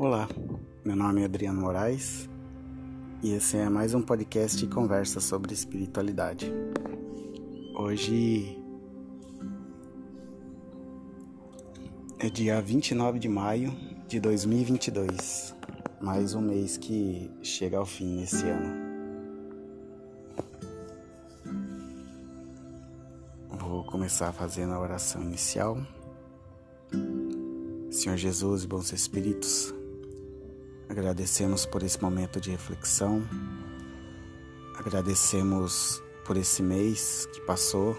[0.00, 0.28] Olá,
[0.84, 2.28] meu nome é Adriano Moraes
[3.20, 6.52] e esse é mais um podcast e conversa sobre espiritualidade.
[7.74, 8.56] Hoje
[12.20, 13.72] é dia 29 de maio
[14.06, 15.52] de 2022,
[16.00, 18.72] mais um mês que chega ao fim nesse ano.
[23.50, 25.76] Vou começar fazendo a oração inicial.
[27.90, 29.74] Senhor Jesus e bons espíritos,
[30.88, 33.22] agradecemos por esse momento de reflexão,
[34.78, 37.96] agradecemos por esse mês que passou,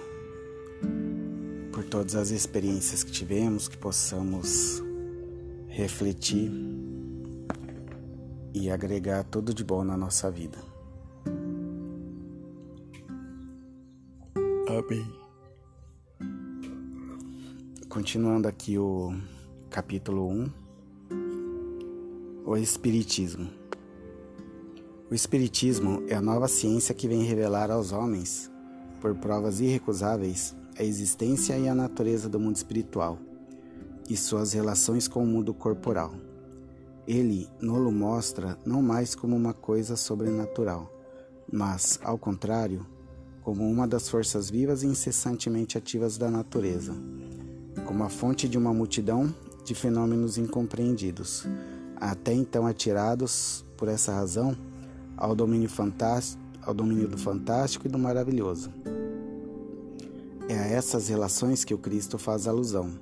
[1.72, 4.82] por todas as experiências que tivemos, que possamos
[5.68, 6.52] refletir
[8.54, 10.58] e agregar tudo de bom na nossa vida.
[14.68, 15.20] Amém.
[17.88, 19.14] Continuando aqui o
[19.70, 20.69] capítulo 1
[22.46, 23.50] O Espiritismo.
[25.12, 28.50] O Espiritismo é a nova ciência que vem revelar aos homens,
[29.02, 33.20] por provas irrecusáveis, a existência e a natureza do mundo espiritual
[34.10, 36.14] e suas relações com o mundo corporal.
[37.06, 40.92] Ele nolo mostra não mais como uma coisa sobrenatural,
[41.52, 42.86] mas, ao contrário,
[43.44, 46.96] como uma das forças vivas e incessantemente ativas da natureza,
[47.86, 49.34] como a fonte de uma multidão
[49.66, 51.46] de fenômenos incompreendidos,
[52.00, 54.56] até então atirados, por essa razão,
[55.18, 58.72] ao domínio, fantástico, ao domínio do fantástico e do maravilhoso.
[60.48, 63.00] É a essas relações que o Cristo faz alusão,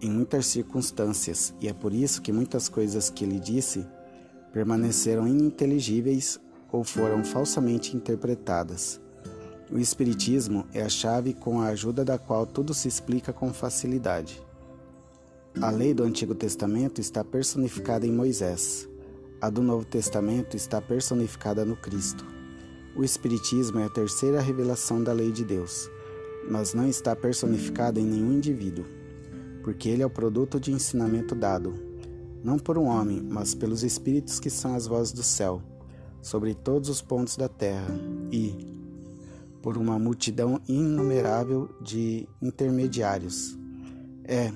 [0.00, 3.86] em muitas circunstâncias, e é por isso que muitas coisas que ele disse
[4.52, 9.00] permaneceram ininteligíveis ou foram falsamente interpretadas.
[9.70, 14.42] O Espiritismo é a chave com a ajuda da qual tudo se explica com facilidade.
[15.56, 18.88] A lei do Antigo Testamento está personificada em Moisés.
[19.40, 22.24] A do Novo Testamento está personificada no Cristo.
[22.94, 25.90] O Espiritismo é a terceira revelação da lei de Deus,
[26.48, 28.84] mas não está personificada em nenhum indivíduo,
[29.64, 31.74] porque ele é o produto de ensinamento dado,
[32.44, 35.60] não por um homem, mas pelos Espíritos que são as vozes do céu,
[36.22, 37.88] sobre todos os pontos da terra,
[38.30, 38.54] e
[39.60, 43.58] por uma multidão inumerável de intermediários.
[44.24, 44.52] É,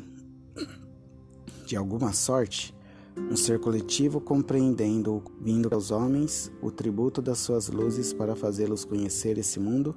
[1.72, 2.74] de alguma sorte,
[3.16, 9.38] um ser coletivo compreendendo, vindo aos homens, o tributo das suas luzes para fazê-los conhecer
[9.38, 9.96] esse mundo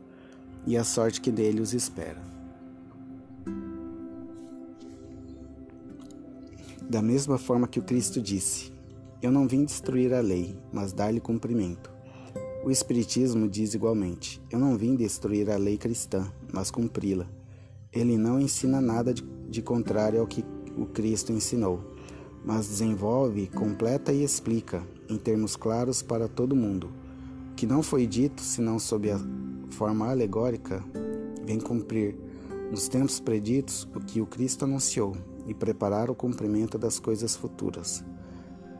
[0.65, 2.23] e a sorte que dele os espera.
[6.89, 8.71] Da mesma forma que o Cristo disse:
[9.21, 11.91] Eu não vim destruir a lei, mas dar-lhe cumprimento.
[12.63, 17.27] O Espiritismo diz igualmente: Eu não vim destruir a lei cristã, mas cumpri-la.
[17.91, 21.79] Ele não ensina nada de, de contrário ao que o Cristo ensinou,
[22.43, 26.89] mas desenvolve, completa e explica, em termos claros para todo mundo.
[27.51, 29.19] O que não foi dito, senão sob a
[29.71, 30.83] forma alegórica,
[31.45, 32.15] vem cumprir,
[32.71, 35.15] nos tempos preditos, o que o Cristo anunciou
[35.47, 38.03] e preparar o cumprimento das coisas futuras.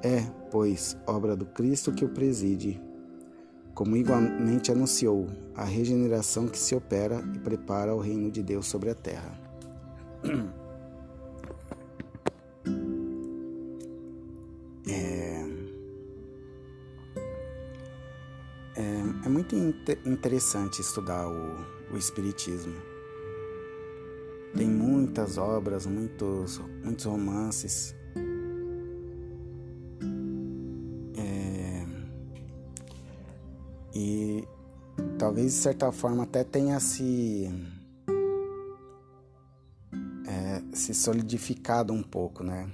[0.02, 2.82] É, pois, obra do Cristo que o preside,
[3.74, 8.90] como igualmente anunciou a regeneração que se opera e prepara o reino de Deus sobre
[8.90, 9.40] a terra.
[19.26, 19.56] É muito
[20.06, 22.76] interessante estudar o, o Espiritismo.
[24.56, 27.96] Tem muitas obras, muitos, muitos romances.
[31.18, 31.86] É,
[33.94, 34.48] e
[35.18, 37.50] talvez de certa forma até tenha se,
[40.28, 42.70] é, se solidificado um pouco, né?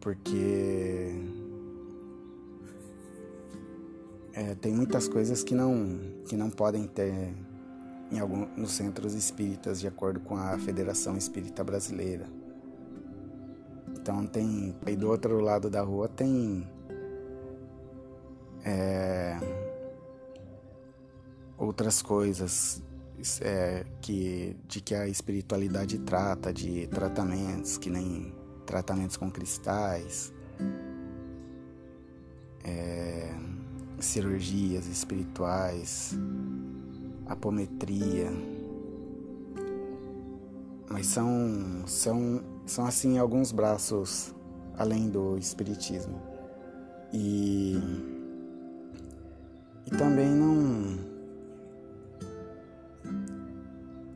[0.00, 1.37] Porque
[4.38, 7.34] é, tem muitas coisas que não, que não podem ter
[8.12, 12.24] em algum, nos centros espíritas, de acordo com a Federação Espírita Brasileira.
[13.96, 14.76] Então tem.
[14.86, 16.68] Aí do outro lado da rua tem.
[18.64, 19.36] É,
[21.56, 22.80] outras coisas
[23.40, 28.32] é, que, de que a espiritualidade trata, de tratamentos, que nem
[28.64, 30.32] tratamentos com cristais.
[32.62, 33.57] É,
[34.00, 36.16] cirurgias espirituais,
[37.26, 38.30] apometria.
[40.90, 44.34] Mas são, são, são assim alguns braços
[44.76, 46.20] além do espiritismo.
[47.12, 47.78] E,
[49.86, 50.98] e também não,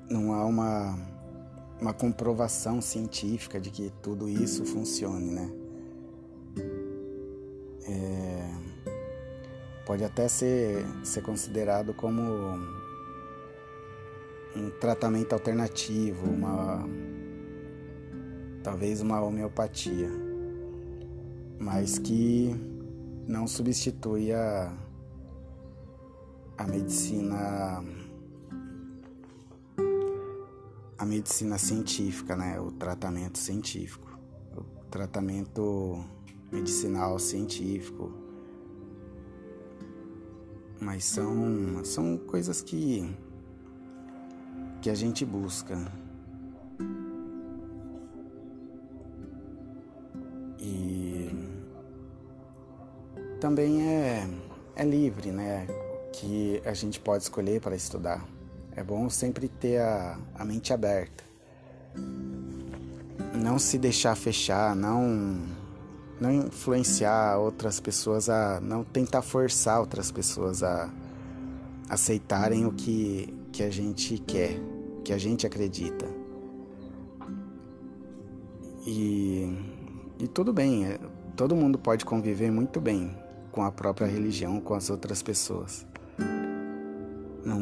[0.09, 0.99] não há uma,
[1.81, 5.62] uma comprovação científica de que tudo isso funcione, né?
[9.93, 12.23] Pode até ser, ser considerado como
[14.57, 16.89] um tratamento alternativo, uma
[18.63, 20.09] talvez uma homeopatia,
[21.61, 22.57] mas que
[23.29, 24.75] não substitui a,
[26.57, 27.85] a medicina
[30.97, 32.59] a medicina científica, né?
[32.59, 34.19] O tratamento científico,
[34.57, 36.03] o tratamento
[36.51, 38.22] medicinal científico.
[40.83, 43.09] Mas são, são coisas que,
[44.81, 45.79] que a gente busca.
[50.59, 51.31] E
[53.41, 54.29] também é,
[54.75, 55.69] é livre, né?
[56.13, 58.27] Que a gente pode escolher para estudar.
[58.75, 61.23] É bom sempre ter a, a mente aberta.
[63.41, 65.62] Não se deixar fechar, não
[66.23, 70.89] não influenciar outras pessoas a não tentar forçar outras pessoas a
[71.89, 74.59] aceitarem o que que a gente quer,
[75.05, 76.07] que a gente acredita.
[78.87, 79.55] E,
[80.19, 80.99] e tudo bem, é,
[81.37, 83.15] todo mundo pode conviver muito bem
[83.51, 85.87] com a própria religião, com as outras pessoas.
[87.45, 87.61] Não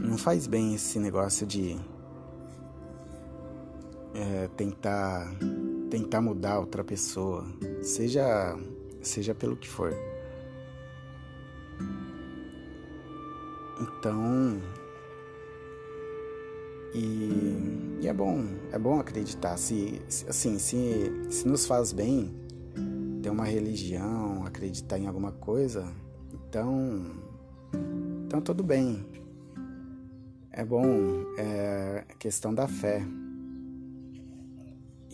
[0.00, 1.76] não faz bem esse negócio de
[4.14, 5.32] é, tentar
[5.90, 7.46] tentar mudar outra pessoa,
[7.82, 8.56] seja
[9.02, 9.92] seja pelo que for.
[13.80, 14.60] Então,
[16.94, 19.56] e, e, é bom, é bom acreditar.
[19.56, 22.32] Se, se, assim, se, se nos faz bem
[23.22, 25.92] ter uma religião, acreditar em alguma coisa,
[26.32, 27.04] então,
[28.26, 29.04] então tudo bem.
[30.52, 30.86] É bom,
[31.36, 33.04] é questão da fé.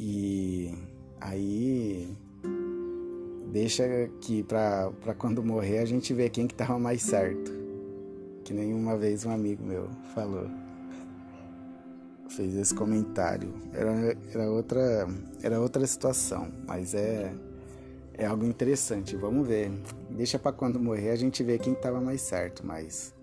[0.03, 0.73] E
[1.21, 2.17] aí
[3.53, 3.85] deixa
[4.23, 7.53] que para quando morrer a gente vê quem que tava mais certo.
[8.43, 10.49] Que nem uma vez um amigo meu falou.
[12.31, 13.53] Fez esse comentário.
[13.75, 15.07] Era, era, outra,
[15.43, 17.35] era outra situação, mas é,
[18.15, 19.15] é algo interessante.
[19.17, 19.71] Vamos ver.
[20.09, 23.15] Deixa para quando morrer a gente vê quem tava mais certo, mas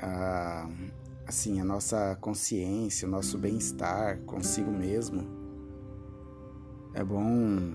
[0.00, 0.68] a,
[1.26, 5.26] assim, a nossa consciência, o nosso bem-estar consigo mesmo,
[6.92, 7.74] é bom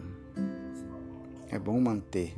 [1.49, 2.35] é bom manter.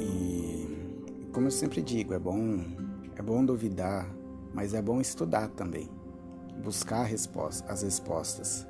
[0.00, 2.64] E como eu sempre digo, é bom
[3.16, 4.08] é bom duvidar,
[4.54, 5.88] mas é bom estudar também,
[6.62, 8.66] buscar resposta, as respostas.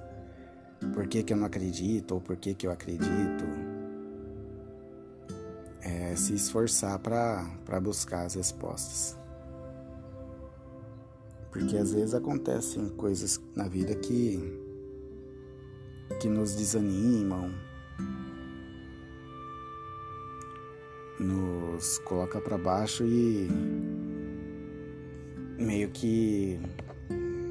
[0.94, 3.69] Por que, que eu não acredito ou por que, que eu acredito?
[6.20, 9.18] Se esforçar para buscar as respostas.
[11.50, 14.38] Porque às vezes acontecem coisas na vida que,
[16.20, 17.52] que nos desanimam,
[21.18, 23.48] nos coloca para baixo e
[25.58, 26.58] meio que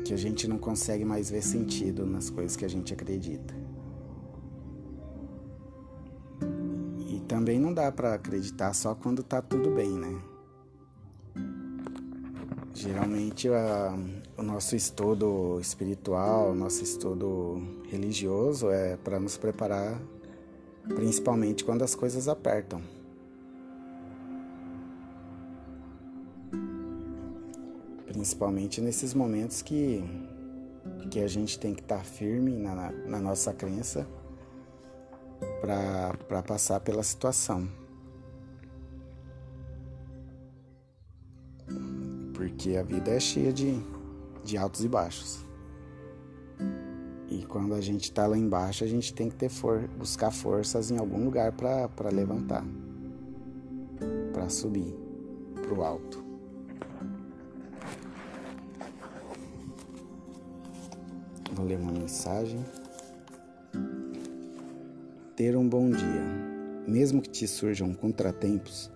[0.05, 3.53] que a gente não consegue mais ver sentido nas coisas que a gente acredita.
[7.29, 10.19] Também não dá para acreditar só quando tá tudo bem, né?
[12.73, 13.95] Geralmente a,
[14.35, 20.01] o nosso estudo espiritual, o nosso estudo religioso é para nos preparar
[20.95, 22.81] principalmente quando as coisas apertam.
[28.07, 30.03] Principalmente nesses momentos que,
[31.11, 34.07] que a gente tem que estar tá firme na, na nossa crença
[36.27, 37.69] para passar pela situação.
[42.33, 43.79] Porque a vida é cheia de,
[44.43, 45.45] de altos e baixos.
[47.29, 50.89] E quando a gente está lá embaixo, a gente tem que ter for, buscar forças
[50.89, 52.65] em algum lugar para levantar,
[54.33, 54.95] para subir
[55.61, 56.23] para o alto.
[61.53, 62.65] Vou ler uma mensagem
[65.39, 66.21] ter um bom dia.
[66.85, 68.91] Mesmo que te surjam contratempos,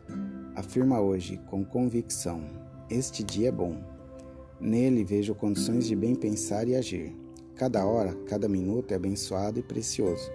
[0.53, 2.43] afirma hoje com convicção:
[2.89, 3.81] Este dia é bom.
[4.59, 7.15] Nele vejo condições de bem pensar e agir.
[7.55, 10.29] Cada hora, cada minuto é abençoado e precioso.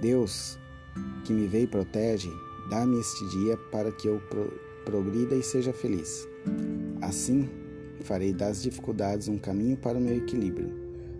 [0.00, 0.58] Deus,
[1.26, 2.30] que me vê e protege,
[2.70, 4.50] dá-me este dia para que eu pro
[4.86, 6.26] progrida e seja feliz.
[7.02, 7.50] Assim,
[8.00, 10.72] farei das dificuldades um caminho para o meu equilíbrio,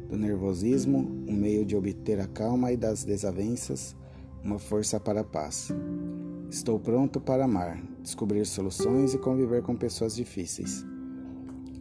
[0.08, 3.94] do nervosismo um meio de obter a calma e das desavenças
[4.44, 5.72] uma força para a paz.
[6.50, 10.84] Estou pronto para amar, descobrir soluções e conviver com pessoas difíceis.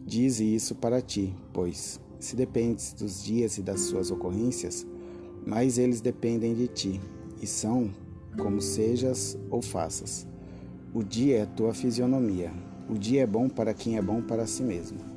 [0.06, 4.86] Dize isso para ti, pois, Se dependes dos dias e das suas ocorrências,
[5.44, 7.00] mais eles dependem de ti,
[7.42, 7.90] e são
[8.38, 10.26] como sejas ou faças.
[10.94, 12.50] O dia é tua fisionomia.
[12.88, 15.13] O dia é bom para quem é bom para si mesmo.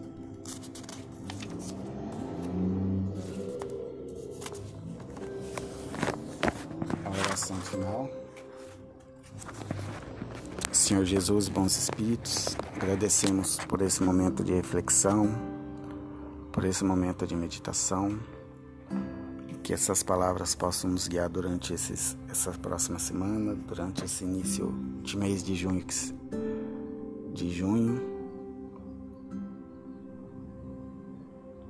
[11.08, 15.30] Jesus, bons espíritos, agradecemos por esse momento de reflexão,
[16.52, 18.20] por esse momento de meditação
[19.64, 24.70] que essas palavras possam nos guiar durante esses, essa próxima semana, durante esse início
[25.02, 25.86] de mês de junho,
[27.34, 28.02] de junho,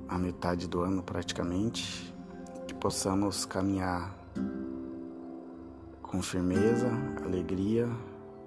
[0.08, 2.12] a metade do ano praticamente,
[2.66, 4.18] que possamos caminhar
[6.02, 6.90] com firmeza,
[7.24, 7.88] alegria,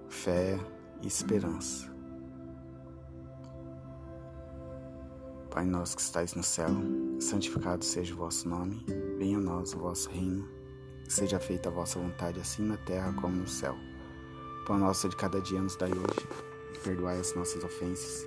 [0.09, 0.59] fé
[1.01, 1.91] e esperança.
[5.49, 6.69] Pai nosso que estais no céu,
[7.19, 8.85] santificado seja o vosso nome,
[9.17, 10.47] venha a nós o vosso reino,
[11.09, 13.75] seja feita a vossa vontade assim na terra como no céu.
[14.65, 16.27] Pão nosso de cada dia nos dai hoje,
[16.73, 18.25] e perdoai as nossas ofensas,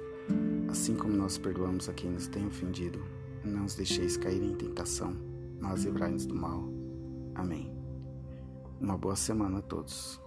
[0.71, 3.03] assim como nós perdoamos a quem nos tem ofendido,
[3.43, 5.17] não os deixeis cair em tentação,
[5.61, 6.69] mas livrai-nos do mal.
[7.35, 7.73] Amém.
[8.81, 10.21] Uma boa semana a todos.